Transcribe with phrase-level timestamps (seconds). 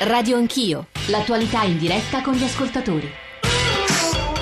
[0.00, 3.10] Radio Anch'io, l'attualità in diretta con gli ascoltatori.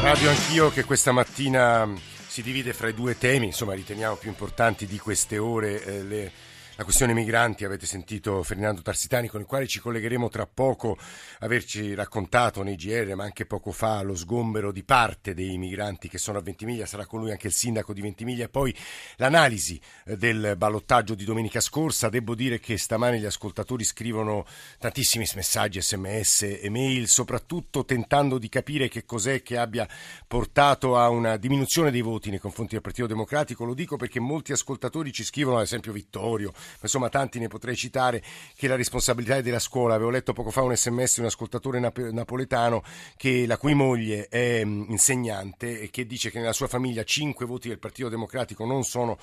[0.02, 1.90] Radio Anch'io che questa mattina
[2.26, 5.82] si divide fra i due temi, insomma riteniamo più importanti di queste ore.
[5.82, 6.32] Eh, le
[6.76, 10.98] la questione migranti, avete sentito Ferdinando Tarsitani con il quale ci collegheremo tra poco,
[11.38, 16.18] averci raccontato nei GR ma anche poco fa lo sgombero di parte dei migranti che
[16.18, 18.76] sono a Ventimiglia, sarà con lui anche il sindaco di Ventimiglia poi
[19.16, 22.10] l'analisi eh, del ballottaggio di domenica scorsa.
[22.10, 24.44] Devo dire che stamane gli ascoltatori scrivono
[24.78, 29.88] tantissimi messaggi, sms e mail, soprattutto tentando di capire che cos'è che abbia
[30.26, 33.64] portato a una diminuzione dei voti nei confronti del Partito Democratico.
[33.64, 38.22] Lo dico perché molti ascoltatori ci scrivono, ad esempio Vittorio, insomma tanti ne potrei citare,
[38.56, 39.94] che la responsabilità è della scuola.
[39.94, 42.82] Avevo letto poco fa un sms di un ascoltatore nap- napoletano
[43.16, 47.46] che, la cui moglie è mh, insegnante e che dice che nella sua famiglia cinque
[47.46, 49.18] voti del Partito Democratico non sono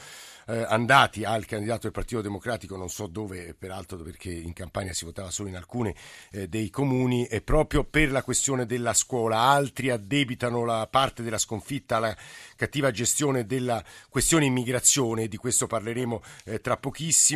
[0.47, 5.05] eh, andati al candidato del Partito Democratico, non so dove, peraltro perché in campagna si
[5.05, 5.93] votava solo in alcuni
[6.31, 9.39] eh, dei comuni, e proprio per la questione della scuola.
[9.39, 12.15] Altri addebitano la parte della sconfitta alla
[12.55, 17.32] cattiva gestione della questione immigrazione, di questo parleremo eh, tra pochissimo.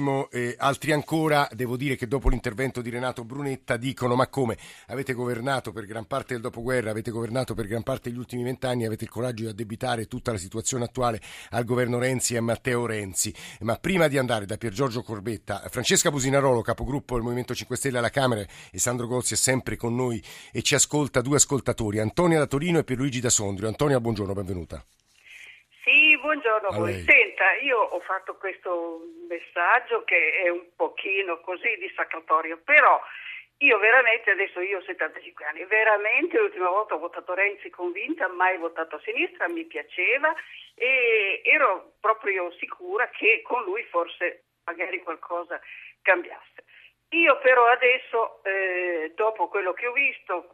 [0.57, 5.71] Altri ancora, devo dire che dopo l'intervento di Renato Brunetta dicono ma come avete governato
[5.71, 9.09] per gran parte del dopoguerra, avete governato per gran parte degli ultimi vent'anni, avete il
[9.09, 13.33] coraggio di addebitare tutta la situazione attuale al governo Renzi e a Matteo Renzi.
[13.61, 17.97] Ma prima di andare da Pier Giorgio Corbetta, Francesca Businarolo, capogruppo del Movimento 5 Stelle
[17.97, 22.39] alla Camera, e Sandro Gozzi è sempre con noi e ci ascolta due ascoltatori, Antonia
[22.39, 23.67] da Torino e Pierluigi da Sondrio.
[23.67, 24.83] Antonia, buongiorno, benvenuta.
[26.27, 26.91] Buongiorno a voi.
[27.07, 33.01] Senta, io ho fatto questo messaggio che è un pochino così dissacratorio, però
[33.59, 38.57] io veramente, adesso io ho 75 anni, veramente l'ultima volta ho votato Renzi convinta, mai
[38.57, 40.35] votato a sinistra, mi piaceva
[40.75, 45.61] e ero proprio sicura che con lui forse magari qualcosa
[46.01, 46.65] cambiasse.
[47.11, 50.51] Io però adesso, eh, dopo quello che ho visto,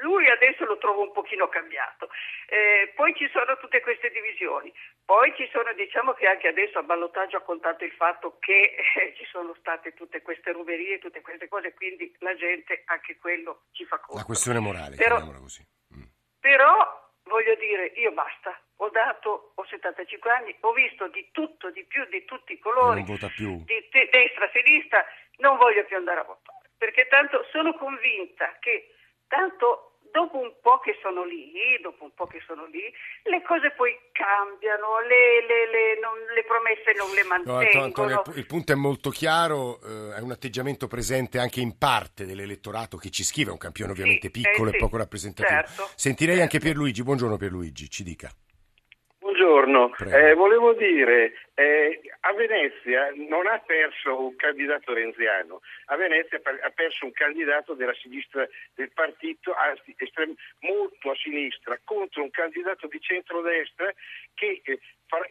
[0.00, 2.08] lui adesso lo trovo un pochino cambiato.
[2.46, 4.72] Eh, poi ci sono tutte queste divisioni.
[5.04, 9.14] Poi ci sono, diciamo che anche adesso a ballottaggio ha contato il fatto che eh,
[9.16, 13.84] ci sono state tutte queste ruberie, tutte queste cose, quindi la gente anche quello ci
[13.84, 14.18] fa conto.
[14.18, 15.64] La questione morale, però, così.
[15.94, 16.02] Mm.
[16.40, 21.84] Però voglio dire, io basta, ho dato, ho 75 anni, ho visto di tutto, di
[21.84, 25.04] più, di tutti i colori, di te- destra, sinistra,
[25.36, 28.94] non voglio più andare a votare, perché tanto sono convinta che
[29.28, 31.52] tanto dopo un po' che sono lì,
[31.82, 32.82] dopo un po' che sono lì,
[33.24, 37.68] le cose poi cambiano, le, le, le, non, le promesse non le mantengono.
[37.72, 42.26] No, Antonio, il punto è molto chiaro, eh, è un atteggiamento presente anche in parte
[42.26, 45.60] dell'elettorato che ci scrive, è un campione ovviamente sì, piccolo eh, e poco rappresentativo.
[45.60, 46.54] Certo, Sentirei certo.
[46.54, 48.30] anche Pierluigi, buongiorno Pierluigi, ci dica.
[49.48, 56.38] Buongiorno, eh, volevo dire, eh, a Venezia non ha perso un candidato renziano, a Venezia
[56.44, 62.30] ha perso un candidato della sinistra del partito, anzi estrem- molto a sinistra, contro un
[62.30, 63.90] candidato di centrodestra
[64.34, 64.80] che, eh,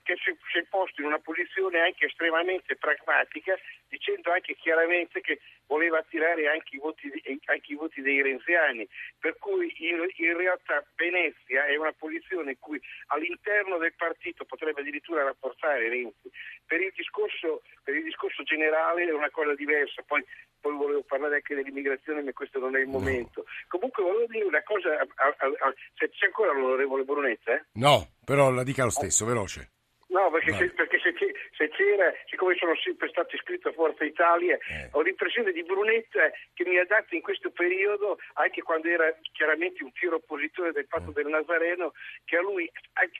[0.04, 3.56] che si, si è posto in una posizione anche estremamente pragmatica,
[3.88, 7.12] dicendo anche chiaramente che voleva attirare anche i voti,
[7.46, 8.88] anche i voti dei renziani,
[9.20, 14.82] per cui in, in, realtà Venezia è una posizione in cui all'interno del partito potrebbe
[14.82, 16.32] addirittura rafforzare Renzi.
[16.66, 20.24] Per il discorso, per il discorso generale è una cosa diversa, poi,
[20.60, 23.46] poi, volevo parlare anche dell'immigrazione, ma questo non è il momento.
[23.68, 27.54] Comunque volevo dire una cosa, a, a, a, se c'è ancora l'onorevole Brunetta?
[27.54, 27.66] Eh?
[27.74, 29.77] No, però la dica lo stesso, veloce.
[30.18, 34.58] No, perché, se, perché se, se, c'era, siccome sono sempre stato iscritto a Forza Italia,
[34.58, 34.90] eh.
[34.94, 39.84] ho l'impressione di Brunetta che mi ha dato in questo periodo, anche quando era chiaramente
[39.84, 41.14] un fiero oppositore del fatto eh.
[41.14, 41.94] del Nazareno,
[42.26, 42.66] che a lui,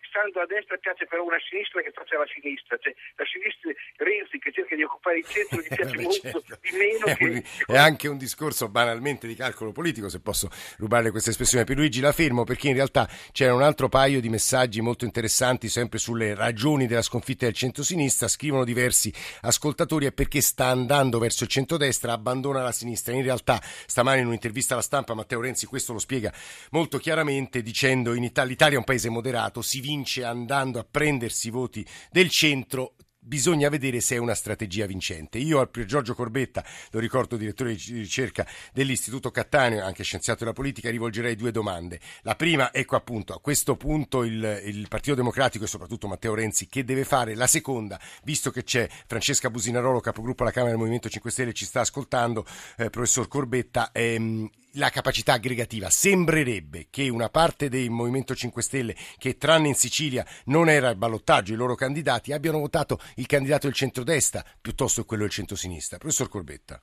[0.10, 2.78] stando a destra, piace però una sinistra che faccia la sinistra.
[2.82, 6.58] Cioè, la sinistra Renzi che cerca di occupare il centro gli piace molto certo.
[6.62, 7.06] di meno.
[7.06, 11.30] È, che, un, è anche un discorso banalmente di calcolo politico, se posso rubare questa
[11.30, 11.64] espressione.
[11.64, 15.70] Per Luigi la fermo perché in realtà c'era un altro paio di messaggi molto interessanti
[15.70, 21.44] sempre sulle ragioni della sconfitta del centro-sinistra, scrivono diversi ascoltatori, è perché sta andando verso
[21.44, 23.14] il centrodestra, abbandona la sinistra.
[23.14, 26.34] In realtà stamani in un'intervista alla stampa Matteo Renzi questo lo spiega
[26.72, 31.48] molto chiaramente dicendo in Italia l'Italia è un paese moderato, si vince andando a prendersi
[31.48, 32.96] i voti del centro
[33.28, 35.38] bisogna vedere se è una strategia vincente.
[35.38, 40.90] Io al Giorgio Corbetta, lo ricordo direttore di ricerca dell'Istituto Cattaneo, anche scienziato della politica,
[40.90, 42.00] rivolgerei due domande.
[42.22, 46.68] La prima, ecco appunto, a questo punto il, il Partito Democratico e soprattutto Matteo Renzi
[46.68, 47.36] che deve fare?
[47.36, 51.66] La seconda, visto che c'è Francesca Businarolo, capogruppo alla Camera del Movimento 5 Stelle, ci
[51.66, 52.46] sta ascoltando,
[52.78, 55.90] eh, professor Corbetta, ehm, la capacità aggregativa.
[55.90, 60.98] Sembrerebbe che una parte del Movimento 5 Stelle, che tranne in Sicilia non era il
[60.98, 65.98] ballottaggio, i loro candidati, abbiano votato il candidato del centrodestra piuttosto che quello del centrosinistra.
[65.98, 66.82] Professor Corbetta.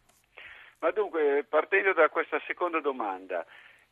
[0.81, 3.46] Ma dunque, partendo da questa seconda domanda,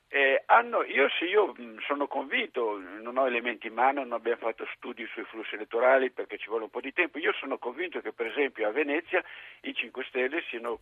[0.08, 4.40] eh, hanno, io sì, io mm, sono convinto, non ho elementi in mano, non abbiamo
[4.42, 8.02] fatto studi sui flussi elettorali perché ci vuole un po' di tempo, io sono convinto
[8.02, 9.24] che per esempio a Venezia
[9.62, 10.80] i 5 Stelle siano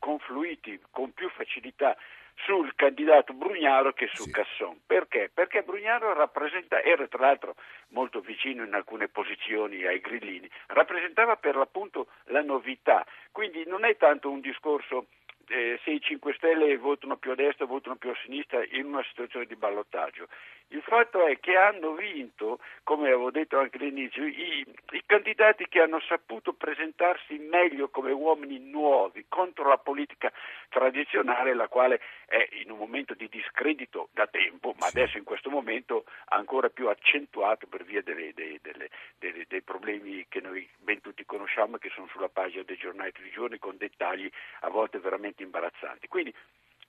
[0.00, 1.96] confluiti con più facilità
[2.36, 4.30] sul candidato Brugnaro che su sì.
[4.30, 4.80] Casson.
[4.86, 5.30] Perché?
[5.32, 7.54] Perché Brugnaro rappresenta, era tra l'altro
[7.88, 13.96] molto vicino in alcune posizioni ai grillini, rappresentava per l'appunto la novità, quindi non è
[13.96, 15.06] tanto un discorso
[15.48, 19.04] eh, se i 5 Stelle votano più a destra votano più a sinistra in una
[19.04, 20.28] situazione di ballottaggio.
[20.74, 25.80] Il fatto è che hanno vinto, come avevo detto anche all'inizio, i, i, candidati che
[25.80, 30.32] hanno saputo presentarsi meglio come uomini nuovi contro la politica
[30.70, 34.98] tradizionale, la quale è in un momento di discredito da tempo, ma sì.
[34.98, 40.40] adesso in questo momento ancora più accentuato per via delle, delle, delle, dei problemi che
[40.40, 44.28] noi ben tutti conosciamo e che sono sulla pagina dei giornali di giorni con dettagli
[44.62, 46.08] a volte veramente imbarazzanti.
[46.08, 46.34] Quindi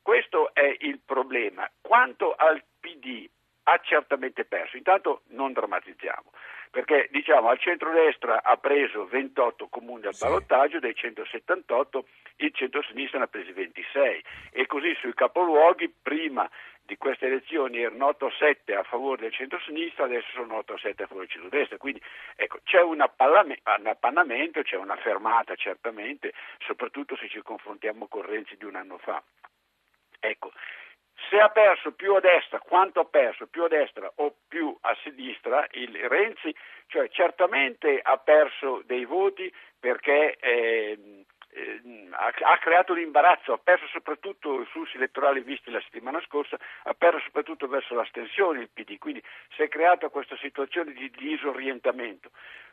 [0.02, 1.70] questo è il problema.
[1.82, 3.30] Quanto al PD
[3.68, 4.78] ha certamente perso.
[4.78, 6.32] Intanto non drammatizziamo,
[6.72, 12.06] perché diciamo al centrodestra ha preso 28 comuni al ballottaggio, dei 178
[12.38, 16.50] il centro-sinistra ne ha presi 26 e così sui capoluoghi prima
[16.86, 21.30] di queste elezioni erano 8-7 a favore del centro-sinistra, adesso sono 8-7 a favore del
[21.30, 22.02] centro-destra, quindi
[22.36, 28.66] ecco, c'è un, appannamento, c'è una fermata certamente, soprattutto se ci confrontiamo con Renzi di
[28.66, 29.22] un anno fa.
[30.20, 30.52] Ecco,
[31.30, 34.96] se ha perso più a destra, quanto ha perso più a destra o più a
[35.04, 36.54] sinistra il Renzi,
[36.88, 41.26] cioè certamente ha perso dei voti perché eh,
[41.56, 41.82] eh,
[42.12, 46.94] ha, ha, creato l'imbarazzo, ha perso soprattutto i flussi elettorali visti la settimana scorsa, ha
[46.94, 49.24] perso soprattutto verso l'astensione il PD, quindi
[49.56, 52.32] si è creata questa situazione di disorientamento.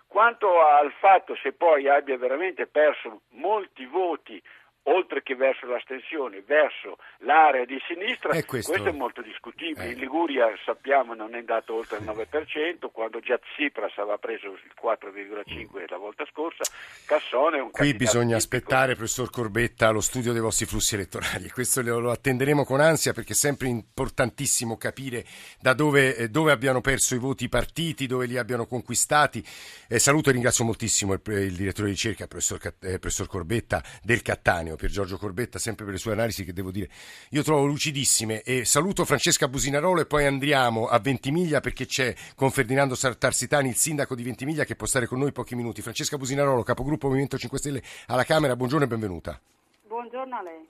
[0.09, 4.43] Quanto al fatto se poi abbia veramente perso molti voti
[4.85, 8.73] oltre che verso l'astensione, verso l'area di sinistra, è questo...
[8.73, 8.89] questo...
[8.89, 9.87] è molto discutibile.
[9.87, 9.91] Eh.
[9.93, 14.73] In Liguria sappiamo non è andato oltre il 9%, quando già Tsipras aveva preso il
[14.81, 16.65] 4,5% la volta scorsa,
[17.07, 18.57] Cassone è un Qui bisogna tipico.
[18.57, 21.51] aspettare, professor Corbetta, lo studio dei vostri flussi elettorali.
[21.53, 25.25] Questo lo, attenderemo con ansia perché è sempre importantissimo capire
[25.61, 29.45] da dove, eh, dove abbiano perso i voti i partiti, dove li abbiano conquistati.
[29.89, 34.23] Eh, saluto e ringrazio moltissimo il, il direttore di ricerca, professor, eh, professor Corbetta del
[34.23, 36.89] Cattaneo Cattaneo, per Giorgio Corbetta, sempre per le sue analisi che devo dire
[37.31, 38.43] io trovo lucidissime.
[38.43, 43.77] E saluto Francesca Businarolo e poi andiamo a Ventimiglia perché c'è con Ferdinando Tarsitani, il
[43.77, 45.83] sindaco di Ventimiglia, che può stare con noi pochi minuti.
[45.83, 49.41] Francesca Businarolo, capogruppo Movimento 5 Stelle alla Camera, buongiorno e benvenuta.
[49.87, 50.67] Buongiorno a lei.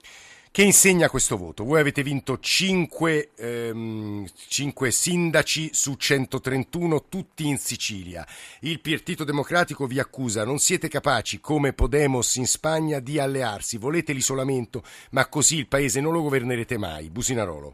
[0.53, 1.63] Che insegna questo voto?
[1.63, 8.23] Voi avete vinto 5, ehm, 5, sindaci su 131, tutti in Sicilia.
[8.61, 13.79] Il Partito Democratico vi accusa, non siete capaci, come Podemos in Spagna, di allearsi.
[13.79, 17.09] Volete l'isolamento, ma così il paese non lo governerete mai.
[17.09, 17.73] Businarolo.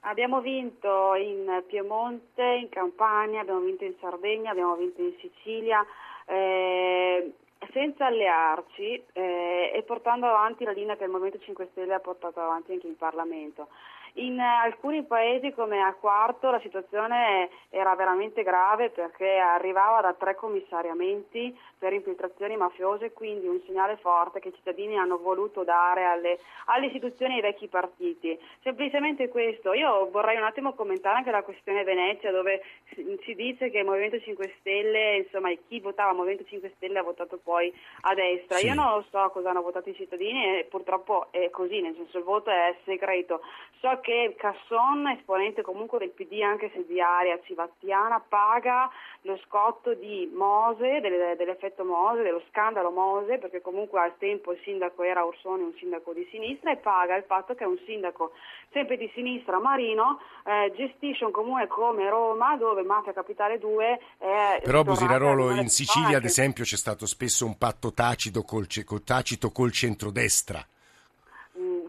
[0.00, 5.86] Abbiamo vinto in Piemonte, in Campania, abbiamo vinto in Sardegna, abbiamo vinto in Sicilia.
[6.26, 7.34] Eh,
[7.72, 12.40] senza allearci eh, e portando avanti la linea che il Movimento 5 Stelle ha portato
[12.40, 13.68] avanti anche in Parlamento.
[14.16, 20.36] In alcuni paesi come a Quarto la situazione era veramente grave perché arrivava da tre
[20.36, 26.38] commissariamenti per infiltrazioni mafiose, quindi un segnale forte che i cittadini hanno voluto dare alle,
[26.66, 28.38] alle istituzioni e ai vecchi partiti.
[28.62, 29.72] Semplicemente questo.
[29.72, 32.62] Io vorrei un attimo commentare anche la questione Venezia dove
[32.94, 37.40] si dice che il Movimento 5 Stelle, insomma chi votava Movimento 5 Stelle ha votato
[37.42, 38.58] poi a destra.
[38.58, 38.66] Sì.
[38.66, 42.18] Io non lo so cosa hanno votato i cittadini e purtroppo è così, nel senso
[42.18, 43.40] il voto è segreto.
[43.80, 48.90] So che Casson, esponente comunque del PD anche se di area civattiana, paga
[49.22, 54.60] lo scotto di Mose, delle, dell'effetto Mose, dello scandalo Mose, perché comunque al tempo il
[54.62, 58.32] sindaco era Orsoni, un sindaco di sinistra, e paga il fatto che un sindaco
[58.72, 64.60] sempre di sinistra Marino eh, gestisce un comune come Roma, dove Mafia Capitale 2 è...
[64.62, 68.66] Però Busirarolo in Sicilia, ad esempio, c'è stato spesso un patto tacito col,
[69.02, 70.62] tacito col centrodestra.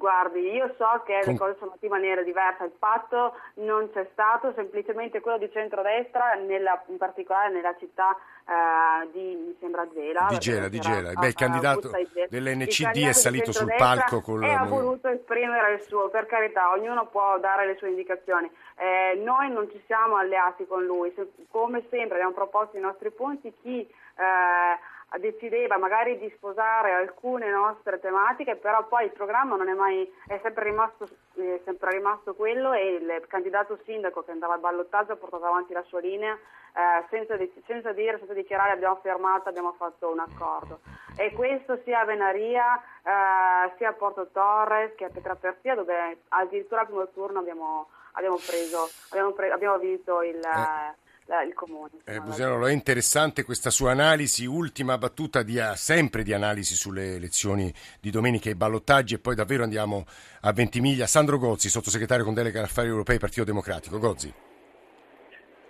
[0.05, 4.53] Guardi, io so che le cose sono in maniera diversa, il patto non c'è stato,
[4.53, 10.27] semplicemente quello di centrodestra, nella, in particolare nella città uh, di, mi sembra Gela.
[10.29, 11.11] Di Gela, di Gela.
[11.13, 11.89] Beh, il candidato
[12.29, 14.43] dell'NCD è salito sul palco con...
[14.43, 18.47] E ha voluto esprimere il suo, per carità, ognuno può dare le sue indicazioni.
[18.75, 21.11] Eh, noi non ci siamo alleati con lui,
[21.49, 23.79] come sempre abbiamo proposto i nostri punti, chi...
[23.79, 30.11] Eh, decideva magari di sposare alcune nostre tematiche, però poi il programma non è mai,
[30.27, 35.13] è sempre rimasto, è sempre rimasto quello e il candidato sindaco che andava al ballottaggio
[35.13, 39.73] ha portato avanti la sua linea eh, senza, senza, dire, senza dichiarare abbiamo fermato, abbiamo
[39.73, 40.79] fatto un accordo.
[41.17, 46.81] E questo sia a Venaria, eh, sia a Porto Torres che a Petraperzia dove addirittura
[46.81, 50.39] al primo turno abbiamo, abbiamo, preso, abbiamo, pre- abbiamo vinto il...
[50.43, 51.03] Eh
[51.45, 51.89] il comune.
[52.05, 57.73] Eh, Busianolo, è interessante questa sua analisi, ultima battuta di, sempre di analisi sulle elezioni
[57.99, 60.05] di domenica e ballottaggi e poi davvero andiamo
[60.41, 61.07] a Ventimiglia.
[61.07, 63.97] Sandro Gozzi, sottosegretario con delega affari europei, Partito Democratico.
[63.97, 64.33] Gozzi.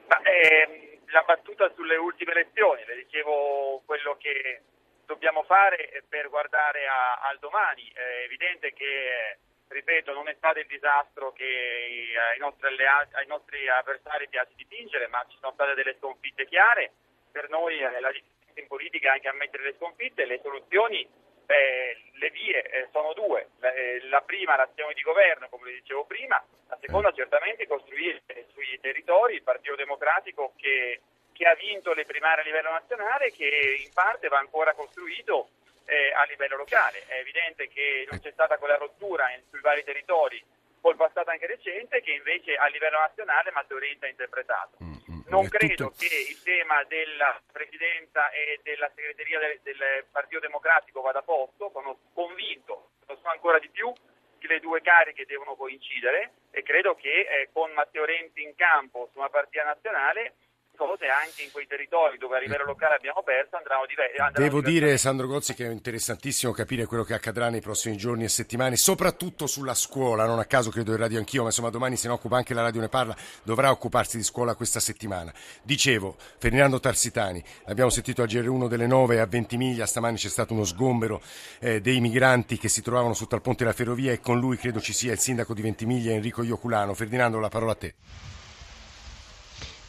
[0.08, 4.62] Ma, eh, la battuta sulle ultime elezioni, le dicevo quello che
[5.06, 7.90] dobbiamo fare per guardare a, al domani.
[7.94, 13.68] È evidente che ripeto, non è stato il disastro che ai nostri, alleati, ai nostri
[13.68, 16.92] avversari piace dipingere, ma ci sono state delle sconfitte chiare.
[17.32, 21.08] Per noi eh, la differenza in politica è anche ammettere le sconfitte, le soluzioni,
[21.48, 23.50] eh, le vie eh, sono due.
[23.60, 28.22] La, eh, la, prima l'azione di governo, come le dicevo prima, la seconda certamente costruire
[28.54, 31.02] sui territori il Partito Democratico che,
[31.34, 35.50] che ha vinto le primarie a livello nazionale, che in parte va ancora costruito
[35.86, 37.06] eh, a livello locale.
[37.08, 40.44] È evidente che non c'è stata quella rottura in, sui vari territori
[40.82, 44.78] col passato anche recente che invece a livello nazionale Matteo Renzi ha interpretato.
[44.84, 45.96] Mm, mm, non credo tutto...
[45.98, 51.98] che il tema della presidenza e della segreteria del, del Partito Democratico vada posto, sono
[52.14, 53.92] convinto, lo so ancora di più,
[54.38, 59.10] che le due cariche devono coincidere e credo che eh, con Matteo Renzi in campo
[59.12, 60.36] su una partita nazionale
[60.76, 64.42] cose anche in quei territori dove a livello locale abbiamo perso andranno diverse.
[64.42, 68.30] Devo dire, Sandro Gozzi, che è interessantissimo capire quello che accadrà nei prossimi giorni e
[68.30, 70.26] settimane, soprattutto sulla scuola.
[70.26, 72.62] Non a caso credo il radio anch'io, ma insomma domani se ne occupa anche la
[72.62, 75.34] radio ne parla, dovrà occuparsi di scuola questa settimana.
[75.64, 80.64] Dicevo, Ferdinando Tarsitani, abbiamo sentito a GR1 delle 9 a Ventimiglia, stamani c'è stato uno
[80.64, 81.22] sgombero
[81.60, 84.80] eh, dei migranti che si trovavano sotto al ponte della ferrovia e con lui credo
[84.80, 86.94] ci sia il sindaco di Ventimiglia Enrico Ioculano.
[86.94, 87.96] Ferdinando, la parola a te.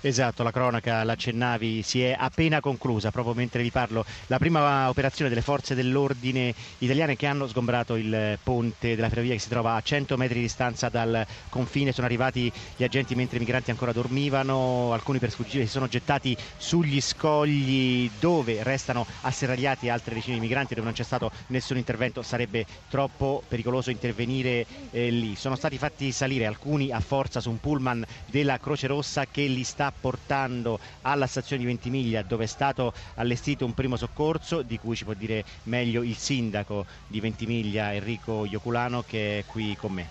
[0.07, 5.29] Esatto, la cronaca, l'accennavi, si è appena conclusa, proprio mentre vi parlo, la prima operazione
[5.29, 9.81] delle forze dell'ordine italiane che hanno sgombrato il ponte della ferrovia che si trova a
[9.81, 11.91] 100 metri di distanza dal confine.
[11.91, 16.37] Sono arrivati gli agenti mentre i migranti ancora dormivano, alcuni per sfuggire si sono gettati
[16.57, 22.23] sugli scogli dove restano asserragliati altre decine di migranti dove non c'è stato nessun intervento,
[22.23, 25.35] sarebbe troppo pericoloso intervenire eh, lì.
[25.35, 29.65] Sono stati fatti salire alcuni a forza su un pullman della Croce Rossa che li
[29.65, 34.97] sta portando alla stazione di Ventimiglia dove è stato allestito un primo soccorso di cui
[34.97, 40.09] ci può dire meglio il sindaco di Ventimiglia Enrico Ioculano che è qui con me.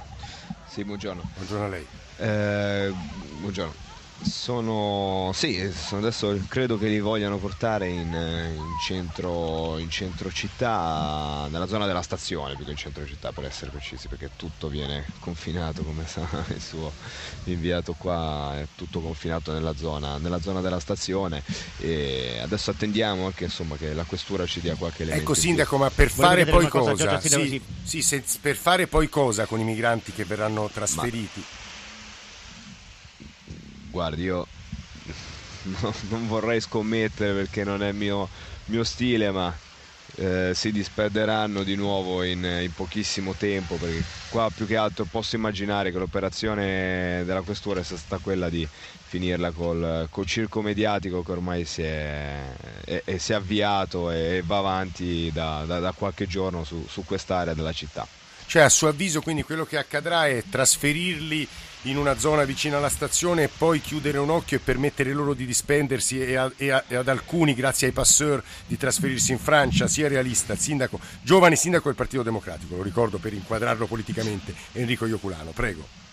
[0.64, 1.24] Sì, buongiorno.
[1.34, 1.88] Buongiorno a lei.
[2.18, 3.95] Eh, buongiorno.
[4.22, 11.68] Sono, sì, adesso credo che li vogliano portare in, in, centro, in, centro, città, nella
[11.68, 15.84] zona della stazione più che in centro città per essere precisi, perché tutto viene confinato,
[15.84, 16.94] come sa il suo
[17.46, 21.44] inviato qua, è tutto confinato nella zona, nella zona della stazione
[21.80, 25.32] e adesso attendiamo anche insomma, che la questura ci dia qualche elemento.
[25.32, 26.92] Ecco Sindaco, ma per fare poi cosa?
[26.92, 27.20] cosa?
[27.20, 31.40] Sì, sì, se, per fare poi cosa con i migranti che verranno trasferiti?
[31.40, 31.64] Ma
[33.96, 34.46] guardi, io
[35.62, 38.28] no, non vorrei scommettere perché non è mio,
[38.66, 39.56] mio stile, ma
[40.16, 45.38] eh, si disperderanno di nuovo in, in, pochissimo tempo perché qua più che altro posso
[45.38, 48.68] immaginare che l'operazione della questura sia stata quella di
[49.08, 54.44] finirla col, col circo mediatico che ormai si è, è, è, si è avviato e
[54.46, 58.06] va avanti da, da, da qualche giorno su, su quest'area della città.
[58.48, 61.48] Cioè a suo avviso quindi quello che accadrà è trasferirli
[61.84, 65.46] in una zona vicina alla stazione e poi chiudere un occhio e permettere loro di
[65.46, 69.88] dispendersi e, a, e, a, e ad alcuni, grazie ai passeur, di trasferirsi in Francia,
[69.88, 75.52] sia realista, sindaco, giovane sindaco del Partito Democratico, lo ricordo per inquadrarlo politicamente, Enrico Ioculano,
[75.52, 76.05] prego.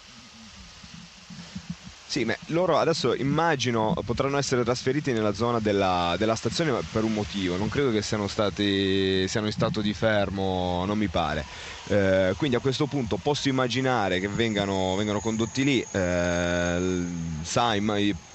[2.12, 7.14] Sì, ma loro adesso immagino potranno essere trasferiti nella zona della, della stazione per un
[7.14, 11.47] motivo, non credo che siano, stati, siano in stato di fermo, non mi pare.
[11.85, 17.81] Eh, quindi a questo punto posso immaginare che vengano, vengano condotti lì, eh, sai,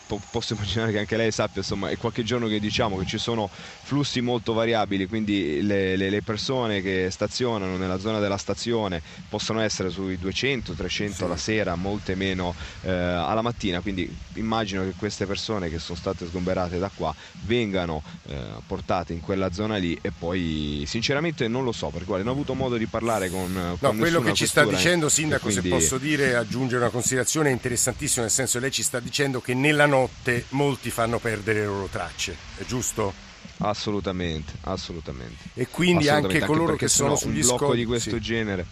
[0.07, 3.17] po- posso immaginare che anche lei sappia, insomma, è qualche giorno che diciamo che ci
[3.17, 9.01] sono flussi molto variabili, quindi le, le, le persone che stazionano nella zona della stazione
[9.29, 11.23] possono essere sui 200-300 sì.
[11.23, 16.25] alla sera, molte meno eh, alla mattina, quindi immagino che queste persone che sono state
[16.25, 17.13] sgomberate da qua
[17.45, 18.35] vengano eh,
[18.65, 22.35] portate in quella zona lì e poi sinceramente non lo so perché guarda, non ho
[22.35, 25.69] avuto modo di parlare con, no, con quello che ci sta dicendo Sindaco quindi...
[25.69, 29.53] se posso dire aggiungere una considerazione interessantissima nel senso che lei ci sta dicendo che
[29.53, 29.96] nella notte
[30.49, 33.13] molti fanno perdere le loro tracce, è giusto?
[33.59, 35.49] Assolutamente, assolutamente.
[35.53, 38.21] E quindi assolutamente, anche coloro anche che sono sugli un scogli di questo sì.
[38.21, 38.65] genere.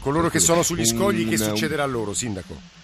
[0.00, 2.76] Coloro che sono sugli scogli, un, che succederà a loro, sindaco?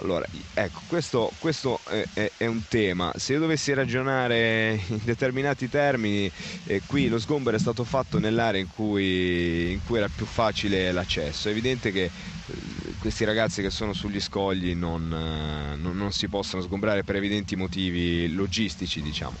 [0.00, 3.12] Allora, ecco, questo, questo è, è, è, un tema.
[3.16, 6.30] Se io dovessi ragionare in determinati termini,
[6.66, 10.92] eh, qui lo sgombero è stato fatto nell'area in cui, in cui era più facile
[10.92, 11.48] l'accesso.
[11.48, 16.26] È evidente che eh, questi ragazzi che sono sugli scogli non, eh, non, non si
[16.26, 19.36] possono sgombrare per evidenti motivi logistici, diciamo.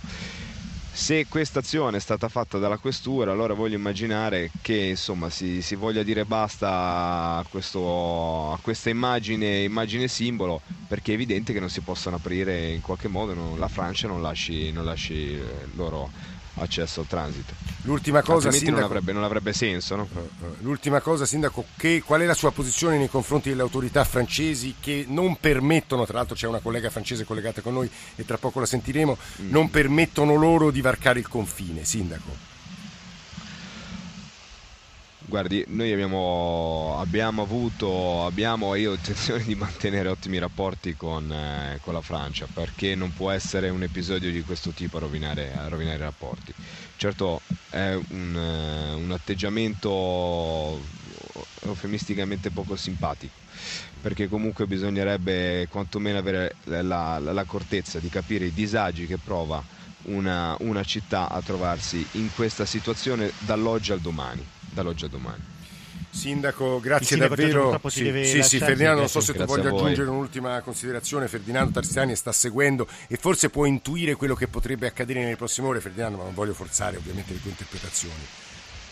[0.92, 5.74] Se questa azione è stata fatta dalla questura, allora voglio immaginare che insomma, si, si,
[5.74, 11.68] voglia dire basta a, questo, a questa immagine, immagine, simbolo, perché è evidente che non
[11.68, 15.42] si possano aprire in qualche modo, non, la Francia non lasci, non lasci eh,
[15.74, 16.08] loro
[16.56, 17.54] accesso al transito.
[17.82, 19.96] L'ultima cosa, sindaco, non, avrebbe, non avrebbe senso.
[19.96, 20.08] No?
[20.14, 24.04] Eh, eh, l'ultima cosa, Sindaco, che, qual è la sua posizione nei confronti delle autorità
[24.04, 28.38] francesi che non permettono, tra l'altro c'è una collega francese collegata con noi e tra
[28.38, 29.50] poco la sentiremo, mm.
[29.50, 32.54] non permettono loro di varcare il confine, Sindaco?
[35.28, 41.94] Guardi, noi abbiamo, abbiamo avuto, abbiamo io intenzione di mantenere ottimi rapporti con, eh, con,
[41.94, 45.96] la Francia perché non può essere un episodio di questo tipo a rovinare, a rovinare
[45.96, 46.54] i rapporti.
[46.96, 47.40] Certo
[47.70, 50.80] è un, eh, un atteggiamento
[51.64, 53.34] eufemisticamente poco simpatico
[54.00, 59.60] perché comunque bisognerebbe quantomeno avere la, la, l'accortezza di capire i disagi che prova
[60.02, 65.42] una, una città a trovarsi in questa situazione dall'oggi al domani dall'oggi a domani.
[66.10, 67.80] Sindaco, grazie davvero.
[67.88, 71.28] Sì, sì, sì, Ferdinando, non so se tu voglia aggiungere un'ultima considerazione.
[71.28, 75.80] Ferdinando Tarzani sta seguendo e forse può intuire quello che potrebbe accadere nelle prossime ore,
[75.80, 78.14] Ferdinando, ma non voglio forzare ovviamente le tue interpretazioni.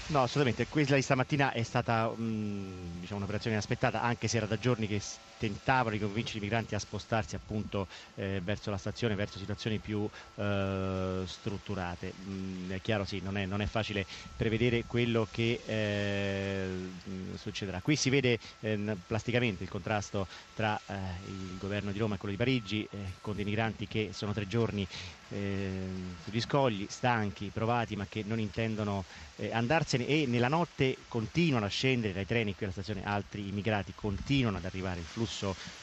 [0.09, 0.67] No, assolutamente.
[0.69, 5.01] Quella di stamattina è stata um, diciamo, un'operazione inaspettata, anche se era da giorni che
[5.45, 10.09] tentavano di convincere i migranti a spostarsi appunto eh, verso la stazione, verso situazioni più
[10.37, 12.15] eh, strutturate.
[12.19, 16.93] Mm, è chiaro, sì, non è, non è, facile prevedere quello che eh,
[17.35, 17.81] succederà.
[17.83, 20.95] Qui si vede ehm, plasticamente il contrasto tra eh,
[21.27, 24.47] il governo di Roma e quello di Parigi, eh, con dei migranti che sono tre
[24.47, 24.87] giorni
[25.29, 29.05] ehm, sugli scogli, stanchi, provati, ma che non intendono
[29.37, 33.93] eh, andarsene e nella notte continuano a scendere dai treni qui alla stazione altri immigrati,
[33.95, 35.34] continuano ad arrivare, il flusso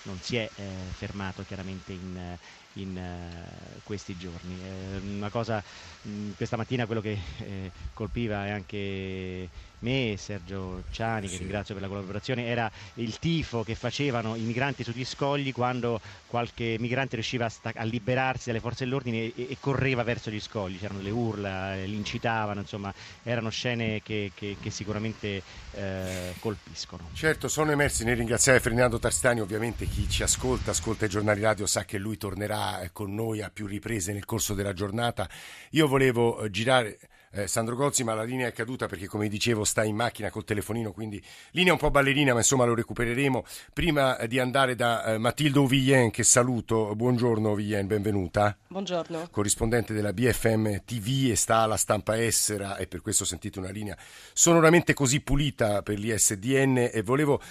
[0.03, 2.37] non si è eh, fermato chiaramente in,
[2.73, 4.57] in uh, questi giorni.
[4.63, 5.63] Eh, una cosa,
[6.01, 9.49] mh, questa mattina quello che eh, colpiva anche
[9.81, 11.39] me e Sergio Ciani, che sì.
[11.39, 16.77] ringrazio per la collaborazione, era il tifo che facevano i migranti sugli scogli quando qualche
[16.79, 20.79] migrante riusciva a, sta- a liberarsi dalle forze dell'ordine e-, e, correva verso gli scogli,
[20.79, 25.41] c'erano le urla, li incitavano, insomma erano scene che, che, che sicuramente
[25.73, 27.09] eh, colpiscono.
[27.13, 31.65] Certo, sono emersi nel ringraziare Ferdinando Tarstani, ovviamente chi ci ascolta, ascolta i giornali radio
[31.65, 32.60] sa che lui tornerà
[32.91, 35.29] con noi a più riprese nel corso della giornata.
[35.71, 36.99] Io volevo eh, girare
[37.33, 40.43] eh, Sandro Gozzi, ma la linea è caduta perché come dicevo sta in macchina col
[40.43, 43.45] telefonino, quindi linea un po' ballerina, ma insomma lo recupereremo.
[43.73, 48.57] Prima eh, di andare da eh, Matilde Ovillien, che saluto, buongiorno Ovillien, benvenuta.
[48.67, 49.27] Buongiorno.
[49.31, 53.97] Corrispondente della BFM TV e sta alla stampa estera e per questo sentite una linea
[54.33, 57.41] sonoramente così pulita per l'ISDN e volevo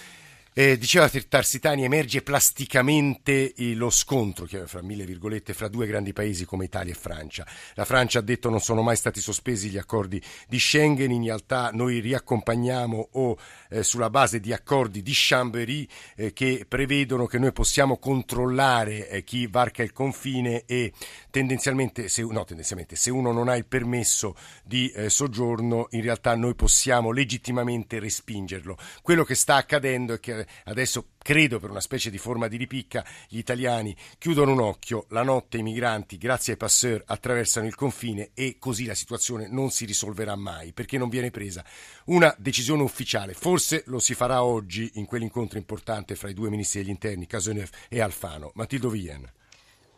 [0.53, 6.65] eh, diceva Tarsitani, emerge plasticamente lo scontro, fra mille virgolette, fra due grandi paesi come
[6.65, 7.45] Italia e Francia.
[7.75, 11.69] La Francia ha detto non sono mai stati sospesi gli accordi di Schengen, in realtà
[11.71, 13.37] noi riaccompagniamo o
[13.69, 19.23] eh, sulla base di accordi di Chambéry eh, che prevedono che noi possiamo controllare eh,
[19.23, 20.91] chi varca il confine e
[21.29, 26.35] tendenzialmente se, no, tendenzialmente, se uno non ha il permesso di eh, soggiorno, in realtà
[26.35, 28.77] noi possiamo legittimamente respingerlo.
[29.01, 33.05] Quello che sta accadendo è che adesso credo per una specie di forma di ripicca
[33.27, 38.31] gli italiani chiudono un occhio, la notte i migranti grazie ai passeur attraversano il confine
[38.33, 41.63] e così la situazione non si risolverà mai perché non viene presa
[42.05, 43.33] una decisione ufficiale.
[43.33, 47.69] Forse lo si farà oggi in quell'incontro importante fra i due ministri degli interni, Caseneuve
[47.89, 48.51] e Alfano.
[48.55, 49.29] Matildo Vien.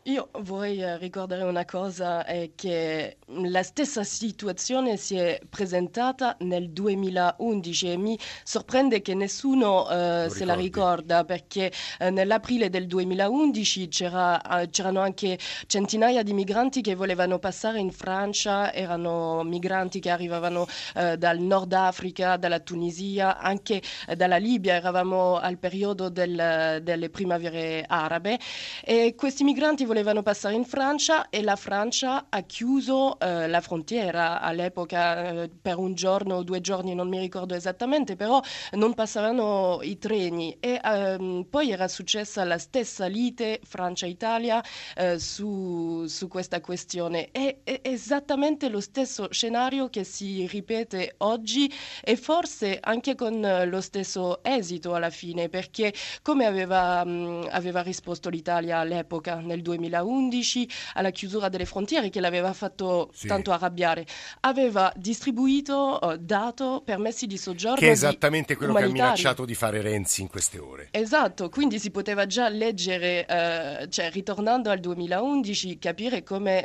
[0.08, 6.72] Io vorrei eh, ricordare una cosa, è che la stessa situazione si è presentata nel
[6.72, 13.88] 2011 e mi sorprende che nessuno eh, se la ricorda perché eh, nell'aprile del 2011
[13.88, 20.10] c'era, eh, c'erano anche centinaia di migranti che volevano passare in Francia, erano migranti che
[20.10, 26.82] arrivavano eh, dal Nord Africa, dalla Tunisia, anche eh, dalla Libia, eravamo al periodo del,
[26.84, 28.38] delle primavere arabe
[28.84, 34.42] e questi migranti volevano passare in Francia e la Francia ha chiuso eh, la frontiera
[34.42, 39.82] all'epoca eh, per un giorno o due giorni, non mi ricordo esattamente, però non passavano
[39.84, 44.64] i treni e ehm, poi era successa la stessa lite Francia-Italia
[44.96, 47.30] eh, su, su, questa questione.
[47.30, 51.72] È, è esattamente lo stesso scenario che si ripete oggi
[52.04, 58.30] e forse anche con lo stesso esito alla fine, perché come aveva, mh, aveva risposto
[58.30, 63.28] l'Italia all'epoca, nel 2011, alla chiusura delle frontiere, che l'aveva fatto sì.
[63.28, 64.06] tanto arrabbiare,
[64.42, 67.78] aveva distribuito, uh, dato permessi di soggiorno.
[67.78, 70.88] Che è esattamente quello che ha minacciato di fare Renzi in queste ore.
[70.92, 76.64] Esatto, quindi si poteva già leggere, uh, cioè ritornando al 2011, capire come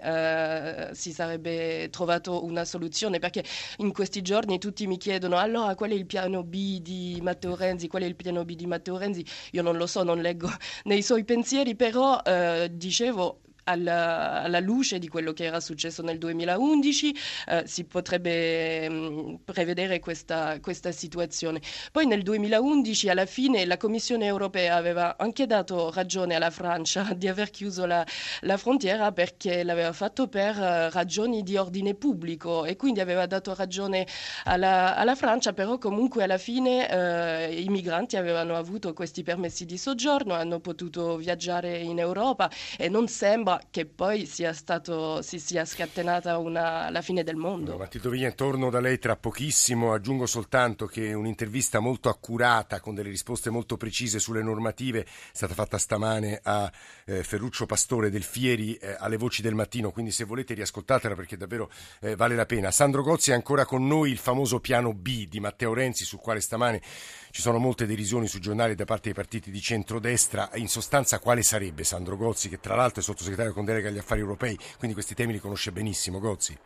[0.91, 3.45] uh, si sarebbe trovato una soluzione, perché
[3.79, 7.89] in questi giorni tutti mi chiedono allora qual è il piano B di Matteo Renzi,
[7.89, 10.51] qual è il piano B di Matteo Renzi, io non lo so, non leggo
[10.85, 12.71] nei suoi pensieri, però eh,
[13.09, 18.95] dicevo alla, alla, luce di quello che era successo nel 2011 eh, si potrebbe mh,
[18.95, 21.61] mm, prevedere questa, questa, situazione.
[21.93, 27.29] Poi nel 2011 alla fine la Commissione europea aveva anche dato ragione alla Francia di
[27.29, 28.05] aver chiuso la,
[28.41, 33.55] la frontiera perché l'aveva fatto per uh, ragioni di ordine pubblico e quindi aveva dato
[33.55, 34.07] ragione
[34.45, 39.77] alla, alla Francia, però comunque alla fine uh, i migranti avevano avuto questi permessi di
[39.77, 45.65] soggiorno, hanno potuto viaggiare in Europa e non sembra che poi sia stato, si sia
[45.65, 47.73] scatenata una, la fine del mondo.
[47.73, 52.95] No, Matteo Vigna, torno da lei tra pochissimo, aggiungo soltanto che un'intervista molto accurata, con
[52.95, 56.71] delle risposte molto precise sulle normative, è stata fatta stamane a
[57.05, 61.37] eh, Ferruccio Pastore del Fieri eh, alle voci del mattino, quindi se volete riascoltatela perché
[61.37, 62.71] davvero eh, vale la pena.
[62.71, 66.41] Sandro Gozzi è ancora con noi, il famoso piano B di Matteo Renzi, sul quale
[66.41, 66.81] stamane
[67.31, 70.51] ci sono molte derisioni sui giornali da parte dei partiti di centrodestra.
[70.55, 74.21] In sostanza quale sarebbe Sandro Gozzi, che tra l'altro è sottosegretario con delega agli affari
[74.21, 76.19] europei, quindi questi temi li conosce benissimo.
[76.19, 76.57] Gozzi.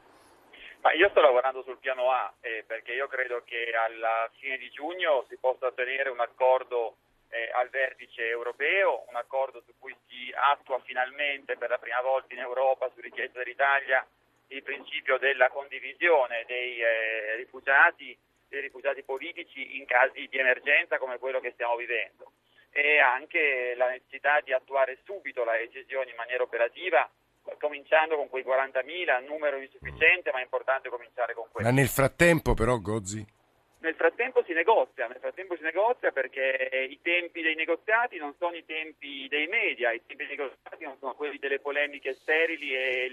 [0.82, 4.68] Ma io sto lavorando sul piano A eh, perché io credo che alla fine di
[4.70, 6.96] giugno si possa ottenere un accordo
[7.28, 12.34] eh, al vertice europeo, un accordo su cui si attua finalmente per la prima volta
[12.34, 14.04] in Europa su richiesta dell'Italia
[14.48, 18.16] il principio della condivisione dei eh, rifugiati
[18.52, 22.32] dei rifugiati politici in casi di emergenza come quello che stiamo vivendo
[22.70, 27.10] e anche la necessità di attuare subito la decisione in maniera operativa
[27.58, 31.70] cominciando con quei 40.000, numero insufficiente ma è importante cominciare con questo.
[31.70, 33.40] Ma nel frattempo però Gozzi?
[33.80, 38.54] Nel frattempo si negozia, nel frattempo si negozia perché i tempi dei negoziati non sono
[38.54, 43.10] i tempi dei media, i tempi dei negoziati non sono quelli delle polemiche sterili e,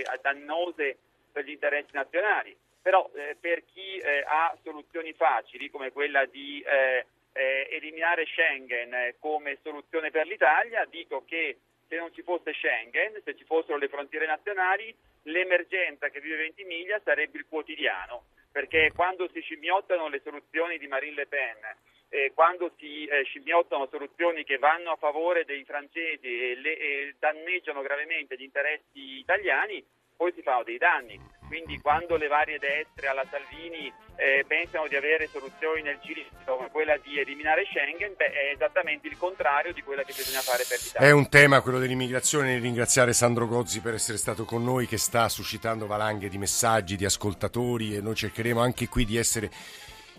[0.00, 0.96] e dannose
[1.30, 6.62] per gli interessi nazionali però eh, per chi eh, ha soluzioni facili come quella di
[6.64, 12.52] eh, eh eliminare Schengen eh, come soluzione per l'Italia, dico che se non ci fosse
[12.52, 14.94] Schengen, se ci fossero le frontiere nazionali,
[15.24, 21.16] l'emergenza che vive Ventimiglia sarebbe il quotidiano, perché quando si scimmiottano le soluzioni di Marine
[21.16, 27.14] Le Pen, quando si scimmiottano soluzioni che vanno a favore dei francesi e, le, e
[27.18, 29.84] danneggiano gravemente gli interessi italiani,
[30.16, 31.20] poi si fanno dei danni.
[31.46, 36.70] Quindi quando le varie destre alla Salvini eh, pensano di avere soluzioni nel giro come
[36.70, 40.78] quella di eliminare Schengen, beh, è esattamente il contrario di quella che bisogna fare per
[40.82, 41.08] l'Italia.
[41.08, 45.28] È un tema quello dell'immigrazione, ringraziare Sandro Gozzi per essere stato con noi che sta
[45.28, 49.50] suscitando valanghe di messaggi, di ascoltatori e noi cercheremo anche qui di essere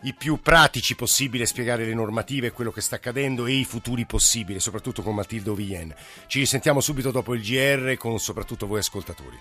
[0.03, 4.05] i più pratici possibili a spiegare le normative, quello che sta accadendo e i futuri
[4.05, 5.93] possibili, soprattutto con Matilde Ovien.
[6.27, 9.37] Ci risentiamo subito dopo il GR con soprattutto voi ascoltatori.